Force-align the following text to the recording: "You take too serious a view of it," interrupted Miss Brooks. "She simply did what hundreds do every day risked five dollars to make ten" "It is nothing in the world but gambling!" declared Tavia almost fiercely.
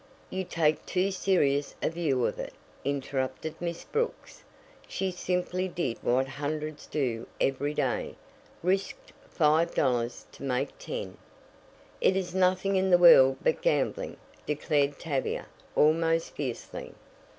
"You 0.31 0.45
take 0.45 0.83
too 0.87 1.11
serious 1.11 1.75
a 1.79 1.87
view 1.91 2.25
of 2.25 2.39
it," 2.39 2.53
interrupted 2.83 3.53
Miss 3.61 3.83
Brooks. 3.83 4.43
"She 4.87 5.11
simply 5.11 5.67
did 5.67 5.99
what 6.01 6.27
hundreds 6.27 6.87
do 6.87 7.27
every 7.39 7.75
day 7.75 8.15
risked 8.63 9.13
five 9.29 9.75
dollars 9.75 10.25
to 10.31 10.41
make 10.41 10.75
ten" 10.79 11.17
"It 12.01 12.15
is 12.15 12.33
nothing 12.33 12.77
in 12.77 12.89
the 12.89 12.97
world 12.97 13.37
but 13.43 13.61
gambling!" 13.61 14.17
declared 14.47 14.97
Tavia 14.97 15.45
almost 15.75 16.33
fiercely. 16.33 16.95